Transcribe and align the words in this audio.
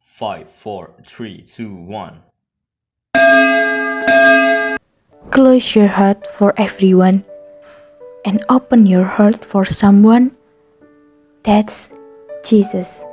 Five, 0.00 0.48
four, 0.48 0.96
three, 1.04 1.44
two, 1.44 1.76
one. 1.76 2.24
Close 5.28 5.76
your 5.76 5.92
heart 5.92 6.24
for 6.24 6.56
everyone 6.56 7.28
and 8.24 8.40
open 8.48 8.88
your 8.88 9.04
heart 9.04 9.44
for 9.44 9.68
someone. 9.68 10.32
That's 11.44 11.92
Jesus. 12.40 13.04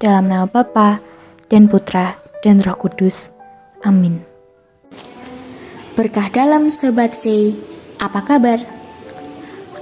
Dalam 0.00 0.32
nama 0.32 0.48
Bapa 0.48 1.04
dan 1.52 1.68
Putra 1.68 2.16
dan 2.40 2.64
Roh 2.64 2.80
Kudus. 2.80 3.28
Amin. 3.84 4.24
Berkah 5.92 6.32
dalam 6.32 6.72
Sobat 6.72 7.12
C, 7.12 7.52
apa 8.00 8.24
kabar? 8.24 8.64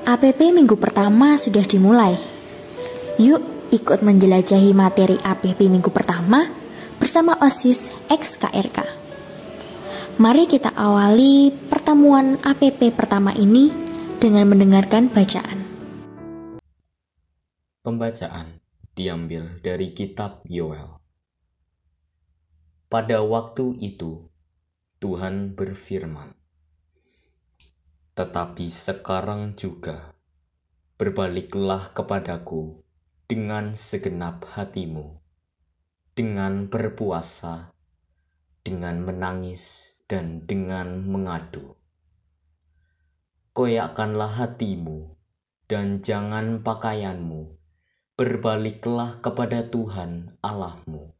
APP 0.03 0.51
minggu 0.51 0.75
pertama 0.75 1.39
sudah 1.39 1.63
dimulai. 1.63 2.19
Yuk 3.23 3.60
ikut 3.71 4.03
menjelajahi 4.03 4.75
materi 4.75 5.15
APP 5.23 5.71
minggu 5.71 5.95
pertama 5.95 6.51
bersama 6.99 7.39
OSIS 7.39 7.95
XKRK. 8.11 8.83
Mari 10.19 10.51
kita 10.51 10.75
awali 10.75 11.55
pertemuan 11.55 12.37
APP 12.43 12.91
pertama 12.93 13.31
ini 13.33 13.71
dengan 14.19 14.51
mendengarkan 14.51 15.09
bacaan. 15.09 15.65
Pembacaan 17.81 18.61
diambil 18.93 19.63
dari 19.63 19.95
kitab 19.95 20.45
Yoel. 20.45 21.01
Pada 22.91 23.23
waktu 23.23 23.79
itu, 23.81 24.29
Tuhan 24.99 25.55
berfirman, 25.55 26.35
"Tetapi 28.19 28.67
sekarang 28.67 29.55
juga 29.55 30.13
berbaliklah 31.01 31.95
kepadaku 31.97 32.90
dengan 33.31 33.79
segenap 33.79 34.43
hatimu, 34.59 35.23
dengan 36.19 36.67
berpuasa, 36.67 37.71
dengan 38.67 39.07
menangis, 39.07 39.95
dan 40.11 40.43
dengan 40.51 41.07
mengadu. 41.07 41.79
Koyakkanlah 43.55 44.35
hatimu 44.35 45.15
dan 45.71 46.03
jangan 46.03 46.67
pakaianmu, 46.67 47.55
berbaliklah 48.19 49.23
kepada 49.23 49.63
Tuhan 49.63 50.35
Allahmu, 50.43 51.15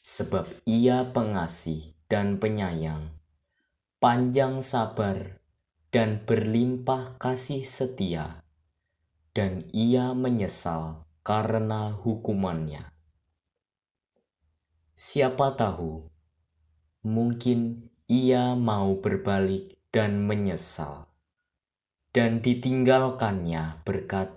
sebab 0.00 0.48
Ia 0.64 1.04
pengasih 1.12 2.00
dan 2.08 2.40
penyayang, 2.40 3.12
panjang 4.00 4.64
sabar 4.64 5.36
dan 5.92 6.24
berlimpah 6.24 7.20
kasih 7.20 7.60
setia, 7.60 8.40
dan 9.36 9.68
Ia 9.76 10.16
menyesal 10.16 11.09
karena 11.20 11.92
hukumannya. 11.92 12.88
Siapa 14.96 15.56
tahu, 15.56 16.08
mungkin 17.08 17.88
ia 18.10 18.52
mau 18.52 19.00
berbalik 19.00 19.80
dan 19.94 20.26
menyesal, 20.28 21.08
dan 22.12 22.44
ditinggalkannya 22.44 23.80
berkat 23.86 24.34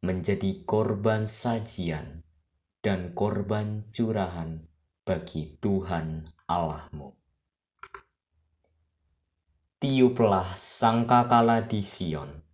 menjadi 0.00 0.62
korban 0.64 1.26
sajian 1.26 2.22
dan 2.80 3.12
korban 3.12 3.84
curahan 3.90 4.64
bagi 5.02 5.58
Tuhan 5.58 6.24
Allahmu. 6.46 7.18
Tiuplah 9.78 10.56
sangkakala 10.56 11.66
di 11.66 11.82
Sion, 11.82 12.47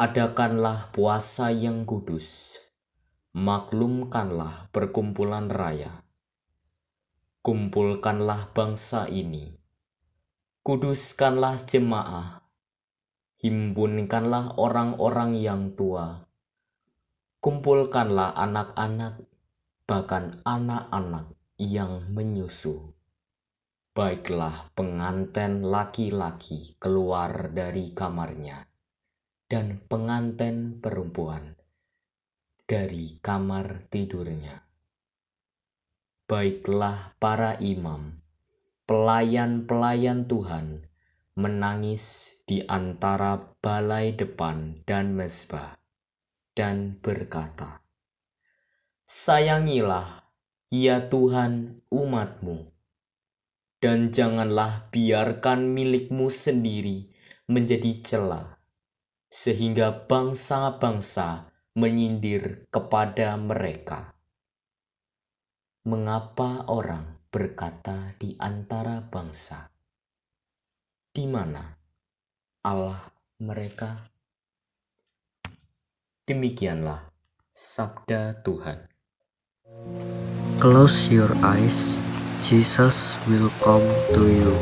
adakanlah 0.00 0.88
puasa 0.96 1.52
yang 1.52 1.84
kudus, 1.84 2.56
maklumkanlah 3.36 4.72
perkumpulan 4.72 5.52
raya. 5.52 6.08
Kumpulkanlah 7.44 8.48
bangsa 8.56 9.12
ini, 9.12 9.60
kuduskanlah 10.64 11.60
jemaah, 11.68 12.48
himpunkanlah 13.44 14.56
orang-orang 14.56 15.36
yang 15.36 15.76
tua, 15.76 16.24
kumpulkanlah 17.44 18.32
anak-anak, 18.40 19.20
bahkan 19.84 20.32
anak-anak 20.48 21.36
yang 21.60 22.08
menyusu. 22.08 22.96
Baiklah 23.92 24.72
penganten 24.72 25.60
laki-laki 25.60 26.80
keluar 26.80 27.52
dari 27.52 27.92
kamarnya, 27.92 28.69
dan 29.50 29.82
penganten 29.90 30.78
perempuan 30.78 31.58
dari 32.70 33.18
kamar 33.18 33.90
tidurnya. 33.90 34.62
Baiklah 36.30 37.18
para 37.18 37.58
imam, 37.58 38.22
pelayan-pelayan 38.86 40.30
Tuhan, 40.30 40.86
menangis 41.34 42.38
di 42.46 42.62
antara 42.70 43.58
balai 43.58 44.14
depan 44.14 44.86
dan 44.86 45.18
mesbah, 45.18 45.82
dan 46.54 47.02
berkata, 47.02 47.82
Sayangilah, 49.02 50.30
ya 50.70 51.10
Tuhan, 51.10 51.82
umatmu, 51.90 52.70
dan 53.82 54.14
janganlah 54.14 54.86
biarkan 54.94 55.74
milikmu 55.74 56.30
sendiri 56.30 57.10
menjadi 57.50 57.98
celah, 58.06 58.59
sehingga 59.30 59.94
bangsa-bangsa 60.10 61.48
menyindir 61.78 62.66
kepada 62.68 63.38
mereka 63.38 64.18
mengapa 65.80 66.68
orang 66.68 67.16
berkata 67.32 68.12
di 68.20 68.36
antara 68.36 69.00
bangsa, 69.00 69.72
di 71.08 71.24
mana 71.24 71.72
Allah 72.68 73.00
mereka? 73.40 73.96
Demikianlah 76.28 77.08
sabda 77.48 78.44
Tuhan. 78.44 78.92
Close 80.60 81.08
your 81.08 81.32
eyes, 81.40 81.96
Jesus 82.44 83.16
will 83.24 83.48
come 83.64 83.88
to 84.12 84.28
you. 84.28 84.52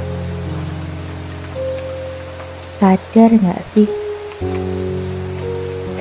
Sadar 2.79 3.35
nggak 3.35 3.59
sih 3.67 4.08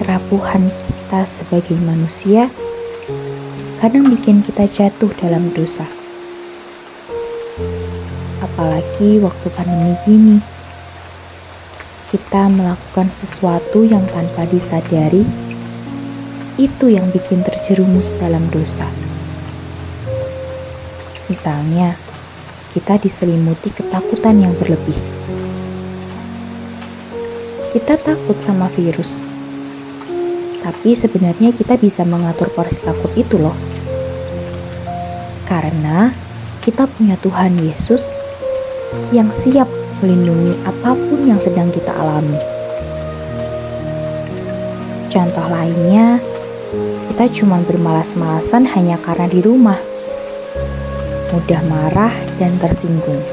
kerapuhan 0.02 0.70
kita 0.70 1.26
sebagai 1.26 1.76
manusia? 1.82 2.50
kadang 3.78 4.10
bikin 4.10 4.42
kita 4.42 4.66
jatuh 4.66 5.14
dalam 5.22 5.54
dosa. 5.54 5.86
Apalagi 8.42 9.22
waktu 9.22 9.48
pandemi 9.54 9.94
gini, 10.02 10.38
kita 12.10 12.50
melakukan 12.50 13.14
sesuatu 13.14 13.86
yang 13.86 14.02
tanpa 14.10 14.50
disadari, 14.50 15.22
itu 16.58 16.90
yang 16.90 17.06
bikin 17.14 17.46
terjerumus 17.46 18.18
dalam 18.18 18.50
dosa. 18.50 18.90
Misalnya, 21.30 21.94
kita 22.74 22.98
diselimuti 22.98 23.70
ketakutan 23.70 24.42
yang 24.42 24.58
berlebih. 24.58 25.17
Kita 27.78 27.94
takut 27.94 28.42
sama 28.42 28.66
virus 28.74 29.22
tapi 30.68 30.92
sebenarnya 30.92 31.56
kita 31.56 31.80
bisa 31.80 32.04
mengatur 32.04 32.52
porsi 32.52 32.84
takut 32.84 33.08
itu 33.16 33.40
loh. 33.40 33.56
Karena 35.48 36.12
kita 36.60 36.92
punya 36.92 37.16
Tuhan 37.24 37.56
Yesus 37.56 38.12
yang 39.16 39.32
siap 39.32 39.72
melindungi 40.04 40.60
apa 40.68 40.92
pun 40.92 41.24
yang 41.24 41.40
sedang 41.40 41.72
kita 41.72 41.96
alami. 41.96 42.36
Contoh 45.08 45.48
lainnya, 45.48 46.20
kita 47.16 47.32
cuma 47.32 47.64
bermalas-malasan 47.64 48.68
hanya 48.68 49.00
karena 49.00 49.32
di 49.32 49.40
rumah. 49.40 49.80
Mudah 51.32 51.64
marah 51.64 52.12
dan 52.36 52.60
tersinggung. 52.60 53.24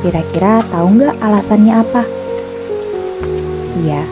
Kira-kira 0.00 0.64
tahu 0.72 1.04
nggak 1.04 1.20
alasannya 1.20 1.74
apa? 1.84 2.15
Iya, 3.76 4.02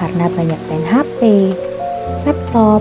karena 0.00 0.32
banyak 0.32 0.60
main 0.72 0.86
HP, 0.88 1.20
laptop, 2.24 2.80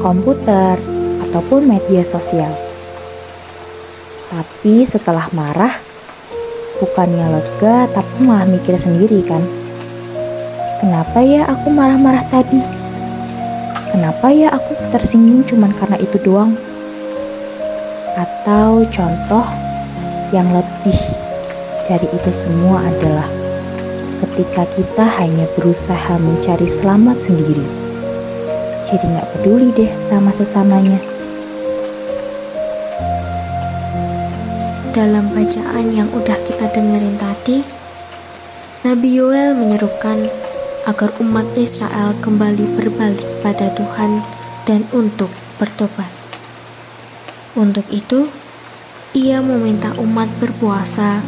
komputer, 0.00 0.80
ataupun 1.28 1.68
media 1.68 2.00
sosial. 2.06 2.48
Tapi 4.32 4.88
setelah 4.88 5.28
marah, 5.36 5.76
bukannya 6.80 7.26
lega 7.28 7.90
tapi 7.92 8.24
malah 8.24 8.48
mikir 8.48 8.78
sendiri 8.80 9.20
kan. 9.26 9.44
Kenapa 10.80 11.20
ya 11.20 11.44
aku 11.44 11.68
marah-marah 11.68 12.24
tadi? 12.32 12.62
Kenapa 13.92 14.32
ya 14.32 14.48
aku 14.54 14.74
tersinggung 14.90 15.44
cuman 15.44 15.76
karena 15.76 16.00
itu 16.00 16.16
doang? 16.24 16.56
Atau 18.16 18.88
contoh 18.88 19.46
yang 20.32 20.48
lebih 20.50 20.98
dari 21.86 22.08
itu 22.08 22.30
semua 22.32 22.80
adalah 22.80 23.43
ketika 24.22 24.68
kita 24.78 25.04
hanya 25.18 25.46
berusaha 25.58 26.14
mencari 26.20 26.68
selamat 26.68 27.18
sendiri. 27.18 27.66
jadi 28.84 29.00
nggak 29.00 29.28
peduli 29.32 29.72
deh 29.72 29.90
sama 30.04 30.28
sesamanya. 30.28 31.00
Dalam 34.92 35.32
bacaan 35.32 35.90
yang 35.90 36.06
udah 36.12 36.38
kita 36.44 36.68
dengerin 36.70 37.16
tadi, 37.16 37.64
Nabi 38.84 39.08
Yoel 39.16 39.56
menyerukan 39.56 40.28
agar 40.84 41.10
umat 41.18 41.48
Israel 41.56 42.12
kembali 42.20 42.76
berbalik 42.76 43.24
pada 43.40 43.72
Tuhan 43.72 44.20
dan 44.68 44.84
untuk 44.92 45.32
bertobat. 45.56 46.12
Untuk 47.56 47.88
itu, 47.88 48.28
ia 49.14 49.38
meminta 49.38 49.94
umat 49.96 50.26
berpuasa, 50.42 51.22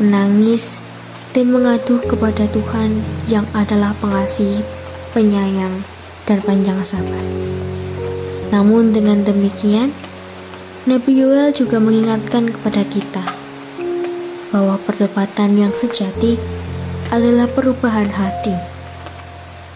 menangis, 0.00 0.79
dan 1.30 1.46
mengadu 1.54 2.02
kepada 2.02 2.46
Tuhan 2.50 3.02
yang 3.30 3.46
adalah 3.54 3.94
pengasih, 4.02 4.66
penyayang, 5.14 5.86
dan 6.26 6.42
panjang 6.42 6.82
sabar. 6.82 7.22
Namun 8.50 8.90
dengan 8.90 9.22
demikian, 9.22 9.94
Nabi 10.90 11.22
Yoel 11.22 11.54
juga 11.54 11.78
mengingatkan 11.78 12.50
kepada 12.50 12.82
kita 12.82 13.22
bahwa 14.50 14.74
perdebatan 14.82 15.54
yang 15.54 15.70
sejati 15.70 16.34
adalah 17.14 17.46
perubahan 17.46 18.10
hati, 18.10 18.58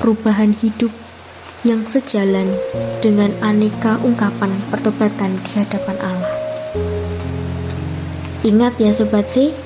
perubahan 0.03 0.51
hidup 0.59 0.91
yang 1.62 1.87
sejalan 1.87 2.51
dengan 2.99 3.31
aneka 3.41 3.97
ungkapan 4.03 4.51
pertobatan 4.69 5.39
di 5.47 5.51
hadapan 5.55 5.97
Allah. 6.03 6.35
Ingat 8.45 8.77
ya 8.77 8.93
sobat 8.93 9.31
sih, 9.31 9.56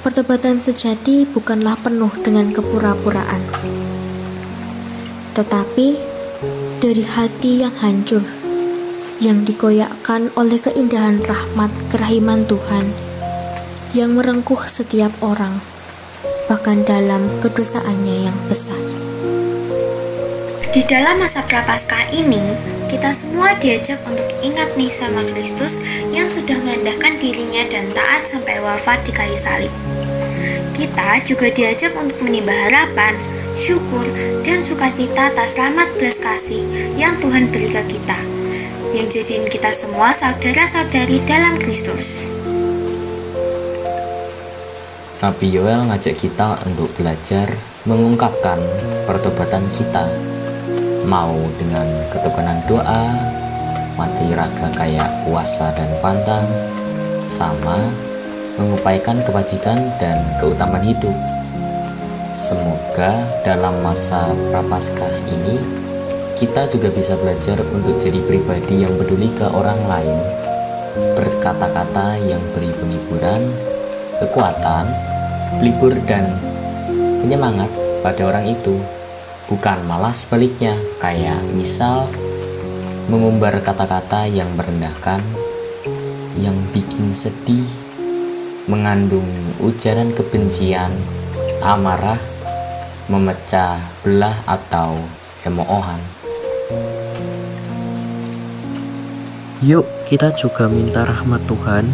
pertobatan 0.00 0.62
sejati 0.62 1.26
bukanlah 1.26 1.74
penuh 1.82 2.10
dengan 2.22 2.54
kepura-puraan, 2.54 3.42
tetapi 5.34 5.98
dari 6.78 7.02
hati 7.02 7.66
yang 7.66 7.74
hancur, 7.82 8.22
yang 9.18 9.42
dikoyakkan 9.42 10.30
oleh 10.38 10.62
keindahan 10.62 11.18
rahmat 11.22 11.74
kerahiman 11.90 12.46
Tuhan, 12.46 12.86
yang 13.90 14.14
merengkuh 14.14 14.70
setiap 14.70 15.10
orang, 15.18 15.58
bahkan 16.46 16.86
dalam 16.86 17.26
kedosaannya 17.42 18.30
yang 18.30 18.38
besar. 18.46 18.78
Di 20.70 20.86
dalam 20.86 21.18
masa 21.18 21.42
prapaskah 21.42 22.14
ini, 22.14 22.77
kita 22.88 23.12
semua 23.12 23.52
diajak 23.60 24.00
untuk 24.08 24.24
ingat 24.40 24.72
nih 24.80 24.88
sama 24.88 25.20
Kristus 25.36 25.76
yang 26.08 26.24
sudah 26.24 26.56
merendahkan 26.64 27.20
dirinya 27.20 27.68
dan 27.68 27.92
taat 27.92 28.24
sampai 28.24 28.64
wafat 28.64 29.04
di 29.04 29.12
kayu 29.12 29.36
salib. 29.36 29.70
Kita 30.72 31.20
juga 31.28 31.52
diajak 31.52 31.92
untuk 32.00 32.16
menimba 32.24 32.50
harapan, 32.50 33.12
syukur, 33.52 34.08
dan 34.40 34.64
sukacita 34.64 35.28
atas 35.28 35.60
selamat 35.60 36.00
belas 36.00 36.16
kasih 36.16 36.64
yang 36.96 37.12
Tuhan 37.20 37.52
beri 37.52 37.68
ke 37.68 37.82
kita, 37.92 38.18
yang 38.96 39.06
jadiin 39.12 39.52
kita 39.52 39.68
semua 39.68 40.16
saudara-saudari 40.16 41.20
dalam 41.28 41.60
Kristus. 41.60 42.32
Nabi 45.18 45.50
Yoel 45.50 45.92
ngajak 45.92 46.14
kita 46.14 46.62
untuk 46.64 46.88
belajar 46.94 47.52
mengungkapkan 47.84 48.62
pertobatan 49.02 49.66
kita 49.74 50.06
mau 51.08 51.32
dengan 51.56 51.88
ketekunan 52.12 52.60
doa, 52.68 53.16
mati 53.96 54.28
raga 54.36 54.68
kayak 54.76 55.08
puasa 55.24 55.72
dan 55.72 55.88
pantang, 56.04 56.44
sama 57.24 57.80
mengupayakan 58.60 59.24
kebajikan 59.24 59.80
dan 59.96 60.20
keutamaan 60.36 60.84
hidup. 60.84 61.16
Semoga 62.36 63.24
dalam 63.40 63.80
masa 63.80 64.36
prapaskah 64.52 65.10
ini 65.32 65.64
kita 66.36 66.68
juga 66.68 66.92
bisa 66.92 67.16
belajar 67.16 67.56
untuk 67.72 67.96
jadi 67.96 68.20
pribadi 68.28 68.84
yang 68.84 68.92
peduli 69.00 69.32
ke 69.32 69.48
orang 69.48 69.80
lain, 69.88 70.18
berkata-kata 71.16 72.20
yang 72.20 72.44
beri 72.52 72.68
penghiburan, 72.76 73.48
kekuatan, 74.20 74.86
pelibur 75.56 75.96
dan 76.04 76.36
penyemangat 77.24 77.72
pada 78.04 78.28
orang 78.28 78.46
itu 78.46 78.76
bukan 79.48 79.80
malah 79.88 80.12
sebaliknya 80.12 80.76
kayak 81.00 81.40
misal 81.56 82.04
mengumbar 83.08 83.64
kata-kata 83.64 84.28
yang 84.28 84.52
merendahkan 84.52 85.24
yang 86.36 86.54
bikin 86.76 87.16
sedih 87.16 87.64
mengandung 88.68 89.26
ujaran 89.64 90.12
kebencian 90.12 90.92
amarah 91.64 92.20
memecah 93.08 93.80
belah 94.04 94.36
atau 94.44 95.00
cemoohan. 95.40 95.98
Yuk 99.64 99.88
kita 100.06 100.36
juga 100.36 100.68
minta 100.68 101.08
rahmat 101.08 101.40
Tuhan 101.48 101.88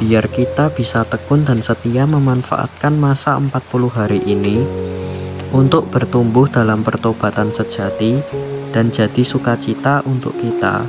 biar 0.00 0.32
kita 0.32 0.72
bisa 0.72 1.04
tekun 1.04 1.44
dan 1.44 1.60
setia 1.60 2.08
memanfaatkan 2.08 2.96
masa 2.96 3.36
40 3.36 3.52
hari 3.92 4.20
ini 4.24 4.64
untuk 5.56 5.88
bertumbuh 5.88 6.52
dalam 6.52 6.84
pertobatan 6.84 7.48
sejati 7.48 8.20
dan 8.76 8.92
jadi 8.92 9.24
sukacita 9.24 10.04
untuk 10.04 10.36
kita 10.36 10.84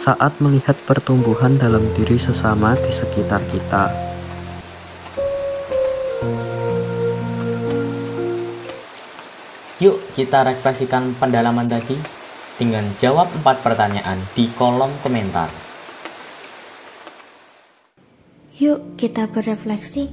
saat 0.00 0.40
melihat 0.40 0.72
pertumbuhan 0.88 1.60
dalam 1.60 1.84
diri 1.92 2.16
sesama 2.16 2.72
di 2.80 2.88
sekitar 2.96 3.44
kita. 3.52 3.92
Yuk 9.84 10.00
kita 10.16 10.48
refleksikan 10.48 11.12
pendalaman 11.20 11.68
tadi 11.68 12.00
dengan 12.56 12.88
jawab 12.96 13.28
empat 13.36 13.60
pertanyaan 13.60 14.16
di 14.32 14.48
kolom 14.56 14.88
komentar. 15.04 15.52
Yuk 18.56 18.96
kita 18.96 19.28
berefleksi. 19.28 20.08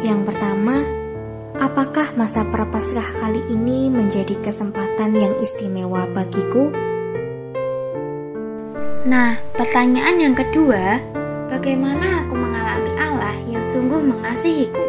Yang 0.00 0.20
pertama, 0.32 0.95
Apakah 1.76 2.16
masa 2.16 2.40
prapaskah 2.40 3.20
kali 3.20 3.52
ini 3.52 3.92
menjadi 3.92 4.32
kesempatan 4.40 5.12
yang 5.12 5.36
istimewa 5.44 6.08
bagiku? 6.08 6.72
Nah, 9.04 9.36
pertanyaan 9.52 10.16
yang 10.16 10.32
kedua, 10.32 10.96
bagaimana 11.52 12.24
aku 12.24 12.32
mengalami 12.32 12.96
Allah 12.96 13.36
yang 13.44 13.60
sungguh 13.60 14.00
mengasihiku? 14.00 14.80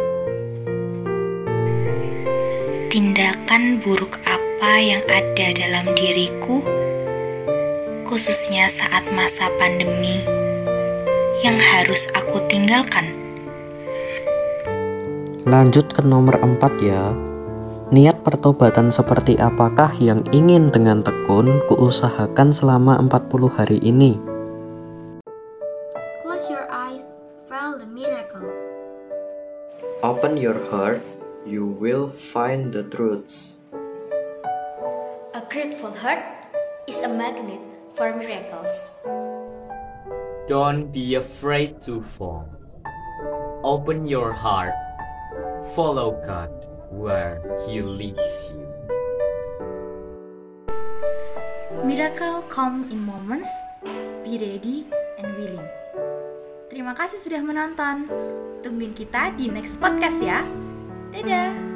Tindakan 2.88 3.84
buruk 3.84 4.16
apa 4.24 4.72
yang 4.80 5.04
ada 5.12 5.46
dalam 5.60 5.92
diriku, 5.92 6.64
khususnya 8.08 8.72
saat 8.72 9.04
masa 9.12 9.52
pandemi, 9.60 10.24
yang 11.44 11.60
harus 11.60 12.08
aku 12.16 12.40
tinggalkan? 12.48 13.12
Lanjut 15.48 15.87
ke 15.98 16.06
nomor 16.06 16.38
4 16.38 16.78
ya. 16.78 17.10
Niat 17.90 18.22
pertobatan 18.22 18.94
seperti 18.94 19.34
apakah 19.34 19.90
yang 19.98 20.22
ingin 20.30 20.70
dengan 20.70 21.02
tekun 21.02 21.58
kuusahakan 21.66 22.54
selama 22.54 23.02
40 23.02 23.50
hari 23.50 23.82
ini? 23.82 24.14
Close 26.22 26.46
your 26.46 26.70
eyes, 26.70 27.02
feel 27.50 27.74
the 27.74 27.90
miracle. 27.90 28.46
Open 30.06 30.38
your 30.38 30.54
heart, 30.70 31.02
you 31.42 31.66
will 31.66 32.14
find 32.14 32.70
the 32.70 32.86
truths. 32.86 33.58
A 35.34 35.42
grateful 35.50 35.90
heart 35.90 36.22
is 36.86 37.02
a 37.02 37.10
magnet 37.10 37.58
for 37.98 38.14
miracles. 38.14 38.70
Don't 40.46 40.94
be 40.94 41.18
afraid 41.18 41.82
to 41.82 42.06
fall. 42.14 42.46
Open 43.66 44.06
your 44.06 44.30
heart 44.30 44.87
Follow 45.76 46.16
God 46.24 46.50
where 46.90 47.40
He 47.66 47.82
leads 47.82 48.52
you. 48.52 48.64
Miracle 51.84 52.42
come 52.48 52.88
in 52.90 53.00
moments. 53.04 53.50
Be 54.24 54.36
ready 54.40 54.88
and 55.20 55.28
willing. 55.36 55.68
Terima 56.68 56.92
kasih 56.96 57.20
sudah 57.20 57.40
menonton. 57.44 58.08
Tungguin 58.64 58.92
kita 58.92 59.32
di 59.36 59.48
next 59.48 59.80
podcast 59.80 60.20
ya. 60.20 60.44
Dadah. 61.12 61.67